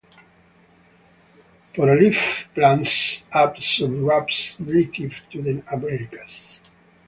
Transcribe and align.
Poreleaf 1.75 2.49
plants 2.55 3.21
are 3.31 3.53
subshrubs 3.53 4.59
native 4.61 5.29
to 5.29 5.43
the 5.43 5.61
Americas. 5.71 6.59